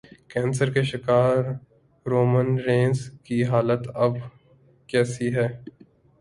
cancer 0.29 0.69
کے 0.73 0.83
شکار 0.83 1.37
Roman 2.05 2.49
Reigns 2.59 2.99
کی 3.23 3.43
حالت 3.43 3.87
اب 3.95 4.13
کیسی 4.89 5.33
ہے 5.35 5.47